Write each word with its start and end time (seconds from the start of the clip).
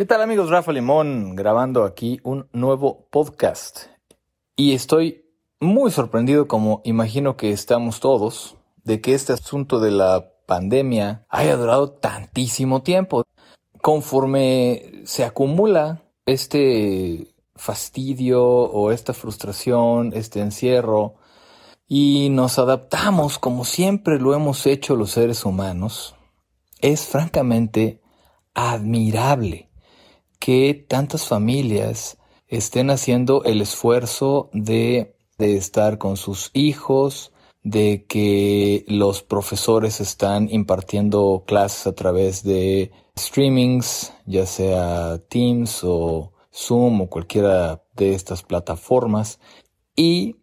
¿Qué 0.00 0.06
tal 0.06 0.22
amigos? 0.22 0.48
Rafa 0.48 0.72
Limón 0.72 1.36
grabando 1.36 1.84
aquí 1.84 2.20
un 2.22 2.48
nuevo 2.54 3.06
podcast. 3.10 3.88
Y 4.56 4.72
estoy 4.72 5.26
muy 5.60 5.90
sorprendido, 5.90 6.48
como 6.48 6.80
imagino 6.84 7.36
que 7.36 7.50
estamos 7.50 8.00
todos, 8.00 8.56
de 8.82 9.02
que 9.02 9.12
este 9.12 9.34
asunto 9.34 9.78
de 9.78 9.90
la 9.90 10.32
pandemia 10.46 11.26
haya 11.28 11.54
durado 11.58 11.90
tantísimo 11.90 12.80
tiempo. 12.80 13.24
Conforme 13.82 15.02
se 15.04 15.22
acumula 15.22 16.00
este 16.24 17.34
fastidio 17.54 18.42
o 18.42 18.92
esta 18.92 19.12
frustración, 19.12 20.12
este 20.14 20.40
encierro, 20.40 21.16
y 21.86 22.30
nos 22.30 22.58
adaptamos 22.58 23.38
como 23.38 23.66
siempre 23.66 24.18
lo 24.18 24.32
hemos 24.32 24.66
hecho 24.66 24.96
los 24.96 25.10
seres 25.10 25.44
humanos, 25.44 26.16
es 26.80 27.04
francamente 27.06 28.00
admirable 28.54 29.69
que 30.40 30.74
tantas 30.88 31.28
familias 31.28 32.18
estén 32.48 32.90
haciendo 32.90 33.44
el 33.44 33.60
esfuerzo 33.60 34.50
de, 34.52 35.14
de 35.38 35.56
estar 35.56 35.98
con 35.98 36.16
sus 36.16 36.50
hijos, 36.52 37.32
de 37.62 38.06
que 38.08 38.84
los 38.88 39.22
profesores 39.22 40.00
están 40.00 40.48
impartiendo 40.50 41.44
clases 41.46 41.86
a 41.86 41.94
través 41.94 42.42
de 42.42 42.90
streamings, 43.18 44.12
ya 44.26 44.46
sea 44.46 45.18
Teams 45.28 45.84
o 45.84 46.32
Zoom 46.52 47.02
o 47.02 47.06
cualquiera 47.08 47.84
de 47.94 48.14
estas 48.14 48.42
plataformas, 48.42 49.38
y 49.94 50.36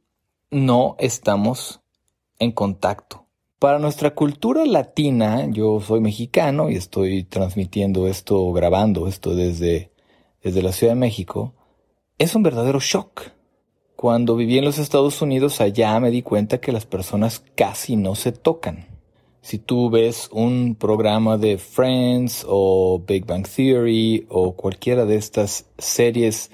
no 0.52 0.96
estamos 1.00 1.82
en 2.40 2.52
contacto. 2.52 3.26
Para 3.60 3.80
nuestra 3.80 4.14
cultura 4.14 4.66
latina, 4.66 5.48
yo 5.50 5.82
soy 5.82 6.00
mexicano 6.00 6.70
y 6.70 6.76
estoy 6.76 7.24
transmitiendo 7.24 8.08
esto, 8.08 8.54
grabando 8.54 9.08
esto 9.08 9.34
desde, 9.34 9.92
desde 10.48 10.64
la 10.64 10.72
Ciudad 10.72 10.94
de 10.94 11.00
México, 11.00 11.54
es 12.18 12.36
un 12.36 12.42
verdadero 12.42 12.80
shock. 12.80 13.32
Cuando 13.98 14.38
viví 14.38 14.58
en 14.58 14.64
los 14.64 14.78
Estados 14.78 15.22
Unidos, 15.22 15.60
allá 15.60 16.00
me 16.00 16.10
di 16.10 16.22
cuenta 16.22 16.62
que 16.62 16.72
las 16.72 16.86
personas 16.86 17.44
casi 17.56 17.98
no 17.98 18.16
se 18.16 18.32
tocan. 18.32 18.86
Si 19.42 19.60
tú 19.60 19.90
ves 19.90 20.30
un 20.32 20.76
programa 20.76 21.38
de 21.38 21.58
Friends 21.58 22.46
o 22.48 23.04
Big 23.06 23.26
Bang 23.26 23.46
Theory 23.46 24.26
o 24.30 24.56
cualquiera 24.56 25.06
de 25.06 25.18
estas 25.18 25.66
series 25.78 26.50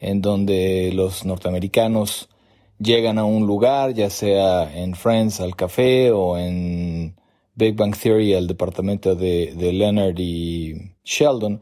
en 0.00 0.22
donde 0.22 0.92
los 0.94 1.26
norteamericanos 1.26 2.30
llegan 2.78 3.18
a 3.18 3.24
un 3.26 3.46
lugar, 3.46 3.92
ya 3.92 4.08
sea 4.08 4.74
en 4.74 4.94
Friends 4.94 5.40
al 5.40 5.56
café 5.56 6.10
o 6.10 6.38
en 6.38 7.16
Big 7.54 7.76
Bang 7.76 7.94
Theory 7.94 8.32
al 8.32 8.46
departamento 8.46 9.14
de, 9.14 9.54
de 9.54 9.72
Leonard 9.74 10.18
y 10.18 10.92
Sheldon, 11.04 11.60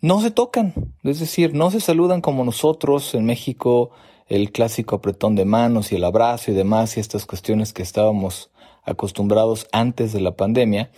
no 0.00 0.20
se 0.20 0.30
tocan, 0.30 0.94
es 1.02 1.20
decir, 1.20 1.54
no 1.54 1.70
se 1.70 1.80
saludan 1.80 2.20
como 2.20 2.44
nosotros 2.44 3.14
en 3.14 3.24
México, 3.24 3.90
el 4.26 4.52
clásico 4.52 4.96
apretón 4.96 5.34
de 5.34 5.44
manos 5.44 5.92
y 5.92 5.96
el 5.96 6.04
abrazo 6.04 6.50
y 6.50 6.54
demás 6.54 6.96
y 6.96 7.00
estas 7.00 7.26
cuestiones 7.26 7.72
que 7.72 7.82
estábamos 7.82 8.50
acostumbrados 8.82 9.66
antes 9.72 10.12
de 10.12 10.20
la 10.20 10.36
pandemia. 10.36 10.90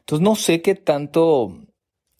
Entonces 0.00 0.22
no 0.22 0.34
sé 0.34 0.62
qué 0.62 0.74
tanto 0.74 1.56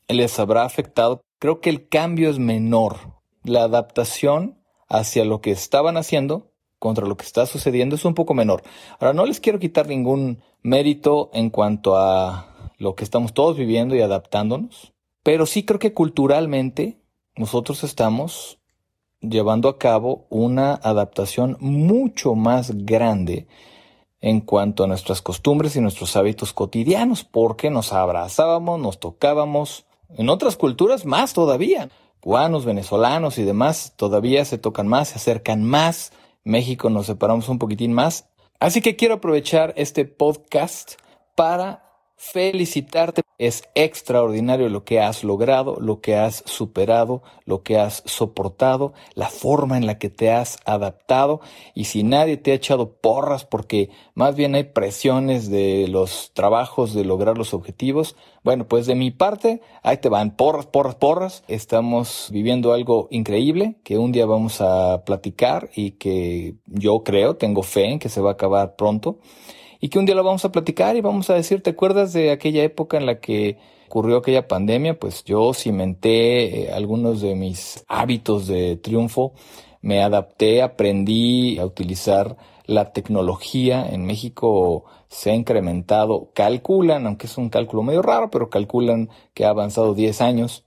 les 0.08 0.38
habrá 0.38 0.64
afectado. 0.64 1.20
Creo 1.38 1.60
que 1.60 1.70
el 1.70 1.88
cambio 1.88 2.30
es 2.30 2.38
menor. 2.38 3.20
La 3.44 3.64
adaptación 3.64 4.58
hacia 4.88 5.24
lo 5.24 5.40
que 5.40 5.50
estaban 5.50 5.96
haciendo 5.96 6.52
contra 6.78 7.06
lo 7.06 7.16
que 7.16 7.24
está 7.24 7.46
sucediendo 7.46 7.96
es 7.96 8.04
un 8.04 8.14
poco 8.14 8.34
menor. 8.34 8.62
Ahora, 8.98 9.12
no 9.12 9.24
les 9.24 9.40
quiero 9.40 9.58
quitar 9.58 9.86
ningún 9.86 10.42
mérito 10.62 11.30
en 11.32 11.50
cuanto 11.50 11.96
a 11.96 12.72
lo 12.78 12.94
que 12.94 13.04
estamos 13.04 13.32
todos 13.34 13.56
viviendo 13.56 13.94
y 13.94 14.00
adaptándonos, 14.00 14.92
pero 15.22 15.46
sí 15.46 15.64
creo 15.64 15.78
que 15.78 15.92
culturalmente 15.94 17.00
nosotros 17.36 17.84
estamos 17.84 18.58
llevando 19.20 19.68
a 19.68 19.78
cabo 19.78 20.26
una 20.28 20.74
adaptación 20.74 21.56
mucho 21.60 22.34
más 22.34 22.84
grande 22.84 23.46
en 24.20 24.40
cuanto 24.40 24.84
a 24.84 24.86
nuestras 24.86 25.22
costumbres 25.22 25.74
y 25.76 25.80
nuestros 25.80 26.16
hábitos 26.16 26.52
cotidianos, 26.52 27.24
porque 27.24 27.70
nos 27.70 27.92
abrazábamos, 27.92 28.78
nos 28.80 29.00
tocábamos, 29.00 29.84
en 30.16 30.28
otras 30.28 30.56
culturas 30.56 31.04
más 31.04 31.32
todavía. 31.32 31.88
Cubanos, 32.20 32.64
venezolanos 32.64 33.38
y 33.38 33.42
demás 33.42 33.94
todavía 33.96 34.44
se 34.44 34.58
tocan 34.58 34.86
más, 34.86 35.08
se 35.08 35.16
acercan 35.16 35.64
más, 35.64 36.12
México 36.44 36.88
nos 36.88 37.06
separamos 37.06 37.48
un 37.48 37.58
poquitín 37.58 37.92
más. 37.92 38.28
Así 38.60 38.80
que 38.80 38.94
quiero 38.94 39.14
aprovechar 39.14 39.74
este 39.76 40.04
podcast 40.04 40.92
para 41.34 41.91
felicitarte. 42.22 43.22
Es 43.38 43.64
extraordinario 43.74 44.68
lo 44.68 44.84
que 44.84 45.00
has 45.00 45.24
logrado, 45.24 45.78
lo 45.80 46.00
que 46.00 46.14
has 46.14 46.44
superado, 46.46 47.22
lo 47.44 47.64
que 47.64 47.76
has 47.76 48.04
soportado, 48.06 48.92
la 49.14 49.28
forma 49.28 49.76
en 49.76 49.86
la 49.86 49.98
que 49.98 50.08
te 50.08 50.30
has 50.30 50.58
adaptado. 50.64 51.40
Y 51.74 51.84
si 51.84 52.04
nadie 52.04 52.36
te 52.36 52.52
ha 52.52 52.54
echado 52.54 52.92
porras 52.92 53.44
porque 53.44 53.90
más 54.14 54.36
bien 54.36 54.54
hay 54.54 54.64
presiones 54.64 55.50
de 55.50 55.88
los 55.88 56.30
trabajos 56.34 56.94
de 56.94 57.04
lograr 57.04 57.36
los 57.36 57.52
objetivos, 57.54 58.14
bueno, 58.44 58.68
pues 58.68 58.86
de 58.86 58.94
mi 58.94 59.10
parte, 59.10 59.60
ahí 59.82 59.96
te 59.96 60.08
van 60.08 60.36
porras, 60.36 60.66
porras, 60.66 60.94
porras. 60.94 61.42
Estamos 61.48 62.28
viviendo 62.30 62.72
algo 62.72 63.08
increíble 63.10 63.80
que 63.82 63.98
un 63.98 64.12
día 64.12 64.26
vamos 64.26 64.60
a 64.60 65.02
platicar 65.04 65.70
y 65.74 65.92
que 65.92 66.54
yo 66.66 67.02
creo, 67.02 67.36
tengo 67.36 67.64
fe 67.64 67.90
en 67.90 67.98
que 67.98 68.08
se 68.08 68.20
va 68.20 68.30
a 68.30 68.34
acabar 68.34 68.76
pronto 68.76 69.18
y 69.82 69.88
que 69.88 69.98
un 69.98 70.06
día 70.06 70.14
lo 70.14 70.22
vamos 70.22 70.44
a 70.44 70.52
platicar 70.52 70.94
y 70.94 71.00
vamos 71.00 71.28
a 71.28 71.34
decir, 71.34 71.60
¿te 71.60 71.70
acuerdas 71.70 72.12
de 72.12 72.30
aquella 72.30 72.62
época 72.62 72.98
en 72.98 73.04
la 73.04 73.18
que 73.18 73.58
ocurrió 73.88 74.18
aquella 74.18 74.46
pandemia? 74.46 74.96
Pues 74.96 75.24
yo 75.24 75.52
cimenté 75.54 76.68
eh, 76.68 76.72
algunos 76.72 77.20
de 77.20 77.34
mis 77.34 77.84
hábitos 77.88 78.46
de 78.46 78.76
triunfo, 78.76 79.32
me 79.80 80.00
adapté, 80.00 80.62
aprendí 80.62 81.58
a 81.58 81.66
utilizar 81.66 82.36
la 82.64 82.92
tecnología 82.92 83.84
en 83.84 84.06
México 84.06 84.84
se 85.08 85.32
ha 85.32 85.34
incrementado, 85.34 86.30
calculan, 86.32 87.08
aunque 87.08 87.26
es 87.26 87.36
un 87.36 87.50
cálculo 87.50 87.82
medio 87.82 88.02
raro, 88.02 88.30
pero 88.30 88.50
calculan 88.50 89.10
que 89.34 89.44
ha 89.44 89.48
avanzado 89.48 89.94
10 89.94 90.20
años 90.20 90.64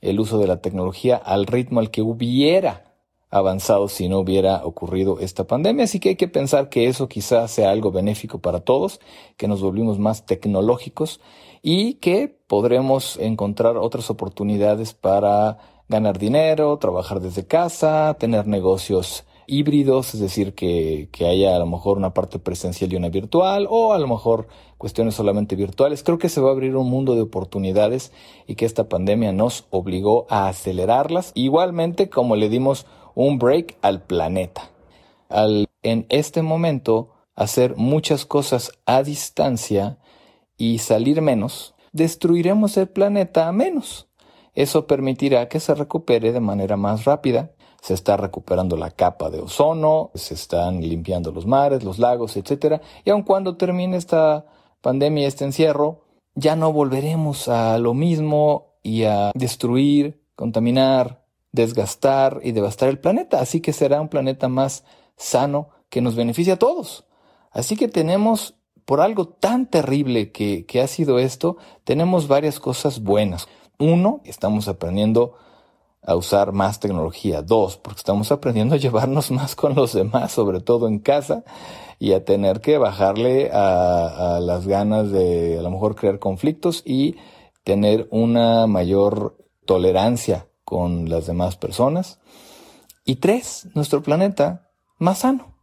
el 0.00 0.18
uso 0.18 0.38
de 0.38 0.46
la 0.46 0.62
tecnología 0.62 1.16
al 1.16 1.46
ritmo 1.46 1.80
al 1.80 1.90
que 1.90 2.00
hubiera 2.00 2.86
avanzado 3.30 3.88
si 3.88 4.08
no 4.08 4.18
hubiera 4.18 4.64
ocurrido 4.64 5.18
esta 5.20 5.44
pandemia. 5.44 5.84
Así 5.84 6.00
que 6.00 6.10
hay 6.10 6.16
que 6.16 6.28
pensar 6.28 6.68
que 6.68 6.88
eso 6.88 7.08
quizás 7.08 7.50
sea 7.50 7.70
algo 7.70 7.90
benéfico 7.90 8.38
para 8.38 8.60
todos, 8.60 9.00
que 9.36 9.48
nos 9.48 9.60
volvimos 9.60 9.98
más 9.98 10.26
tecnológicos 10.26 11.20
y 11.62 11.94
que 11.94 12.28
podremos 12.46 13.18
encontrar 13.18 13.76
otras 13.76 14.10
oportunidades 14.10 14.94
para 14.94 15.58
ganar 15.88 16.18
dinero, 16.18 16.78
trabajar 16.78 17.20
desde 17.20 17.46
casa, 17.46 18.16
tener 18.18 18.46
negocios 18.46 19.24
híbridos, 19.46 20.14
es 20.14 20.20
decir, 20.20 20.54
que, 20.54 21.08
que, 21.12 21.26
haya 21.26 21.54
a 21.54 21.58
lo 21.58 21.66
mejor 21.66 21.98
una 21.98 22.12
parte 22.12 22.38
presencial 22.38 22.92
y 22.92 22.96
una 22.96 23.08
virtual, 23.08 23.66
o 23.70 23.92
a 23.92 23.98
lo 23.98 24.08
mejor 24.08 24.48
cuestiones 24.78 25.14
solamente 25.14 25.54
virtuales. 25.56 26.02
Creo 26.02 26.18
que 26.18 26.28
se 26.28 26.40
va 26.40 26.48
a 26.48 26.52
abrir 26.52 26.76
un 26.76 26.90
mundo 26.90 27.14
de 27.14 27.22
oportunidades 27.22 28.12
y 28.46 28.56
que 28.56 28.66
esta 28.66 28.88
pandemia 28.88 29.32
nos 29.32 29.66
obligó 29.70 30.26
a 30.28 30.48
acelerarlas. 30.48 31.30
Igualmente, 31.34 32.10
como 32.10 32.36
le 32.36 32.48
dimos 32.48 32.86
un 33.16 33.38
break 33.38 33.76
al 33.82 34.02
planeta. 34.02 34.70
Al 35.28 35.66
en 35.82 36.06
este 36.08 36.42
momento 36.42 37.10
hacer 37.34 37.76
muchas 37.76 38.24
cosas 38.24 38.72
a 38.86 39.02
distancia 39.02 39.98
y 40.56 40.78
salir 40.78 41.22
menos, 41.22 41.74
destruiremos 41.92 42.76
el 42.76 42.88
planeta 42.88 43.48
a 43.48 43.52
menos. 43.52 44.08
Eso 44.54 44.86
permitirá 44.86 45.48
que 45.48 45.60
se 45.60 45.74
recupere 45.74 46.32
de 46.32 46.40
manera 46.40 46.76
más 46.76 47.04
rápida. 47.04 47.52
Se 47.82 47.94
está 47.94 48.16
recuperando 48.16 48.76
la 48.76 48.90
capa 48.90 49.30
de 49.30 49.40
ozono, 49.40 50.10
se 50.14 50.34
están 50.34 50.80
limpiando 50.80 51.30
los 51.30 51.46
mares, 51.46 51.84
los 51.84 51.98
lagos, 51.98 52.36
etc. 52.36 52.80
Y 53.04 53.10
aun 53.10 53.22
cuando 53.22 53.56
termine 53.56 53.96
esta 53.96 54.46
pandemia, 54.80 55.28
este 55.28 55.44
encierro, 55.44 56.04
ya 56.34 56.56
no 56.56 56.72
volveremos 56.72 57.48
a 57.48 57.78
lo 57.78 57.94
mismo 57.94 58.78
y 58.82 59.04
a 59.04 59.30
destruir, 59.34 60.22
contaminar, 60.34 61.25
desgastar 61.52 62.40
y 62.42 62.52
devastar 62.52 62.88
el 62.88 62.98
planeta. 62.98 63.40
Así 63.40 63.60
que 63.60 63.72
será 63.72 64.00
un 64.00 64.08
planeta 64.08 64.48
más 64.48 64.84
sano 65.16 65.70
que 65.88 66.00
nos 66.00 66.14
beneficia 66.14 66.54
a 66.54 66.58
todos. 66.58 67.04
Así 67.50 67.76
que 67.76 67.88
tenemos, 67.88 68.54
por 68.84 69.00
algo 69.00 69.28
tan 69.28 69.66
terrible 69.66 70.32
que, 70.32 70.66
que 70.66 70.80
ha 70.80 70.86
sido 70.86 71.18
esto, 71.18 71.56
tenemos 71.84 72.28
varias 72.28 72.60
cosas 72.60 73.02
buenas. 73.02 73.48
Uno, 73.78 74.20
estamos 74.24 74.68
aprendiendo 74.68 75.34
a 76.02 76.14
usar 76.14 76.52
más 76.52 76.80
tecnología. 76.80 77.42
Dos, 77.42 77.76
porque 77.76 77.98
estamos 77.98 78.30
aprendiendo 78.30 78.74
a 78.74 78.78
llevarnos 78.78 79.30
más 79.30 79.56
con 79.56 79.74
los 79.74 79.92
demás, 79.92 80.32
sobre 80.32 80.60
todo 80.60 80.86
en 80.88 80.98
casa, 80.98 81.44
y 81.98 82.12
a 82.12 82.24
tener 82.24 82.60
que 82.60 82.78
bajarle 82.78 83.50
a, 83.52 84.36
a 84.36 84.40
las 84.40 84.66
ganas 84.66 85.10
de 85.10 85.58
a 85.58 85.62
lo 85.62 85.70
mejor 85.70 85.96
crear 85.96 86.18
conflictos 86.18 86.82
y 86.84 87.16
tener 87.64 88.06
una 88.10 88.66
mayor 88.66 89.36
tolerancia 89.64 90.46
con 90.66 91.08
las 91.08 91.26
demás 91.26 91.56
personas. 91.56 92.18
Y 93.04 93.16
tres, 93.16 93.68
nuestro 93.74 94.02
planeta 94.02 94.68
más 94.98 95.20
sano. 95.20 95.54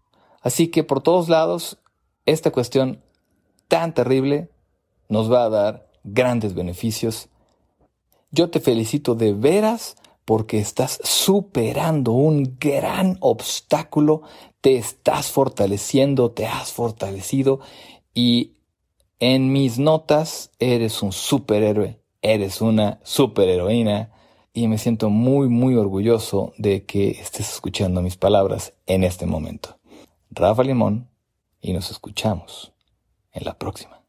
Así 0.41 0.69
que 0.69 0.83
por 0.83 1.01
todos 1.01 1.29
lados, 1.29 1.77
esta 2.25 2.51
cuestión 2.51 3.03
tan 3.67 3.93
terrible 3.93 4.49
nos 5.09 5.31
va 5.31 5.43
a 5.43 5.49
dar 5.49 5.91
grandes 6.03 6.53
beneficios. 6.55 7.27
Yo 8.31 8.49
te 8.49 8.61
felicito 8.61 9.13
de 9.13 9.33
veras 9.33 9.97
porque 10.23 10.59
estás 10.59 11.01
superando 11.03 12.13
un 12.13 12.55
gran 12.57 13.17
obstáculo, 13.19 14.21
te 14.61 14.77
estás 14.77 15.27
fortaleciendo, 15.27 16.31
te 16.31 16.45
has 16.45 16.71
fortalecido 16.71 17.59
y 18.13 18.53
en 19.19 19.51
mis 19.51 19.79
notas 19.79 20.51
eres 20.59 21.03
un 21.03 21.11
superhéroe, 21.11 21.99
eres 22.21 22.61
una 22.61 23.01
superheroína 23.03 24.13
y 24.53 24.67
me 24.67 24.77
siento 24.77 25.09
muy 25.09 25.49
muy 25.49 25.75
orgulloso 25.75 26.53
de 26.57 26.85
que 26.85 27.09
estés 27.09 27.51
escuchando 27.53 28.01
mis 28.01 28.17
palabras 28.17 28.73
en 28.85 29.03
este 29.03 29.25
momento. 29.25 29.79
Rafa 30.29 30.63
Limón 30.63 31.09
y 31.59 31.73
nos 31.73 31.89
escuchamos 31.89 32.73
en 33.31 33.45
la 33.45 33.57
próxima. 33.57 34.02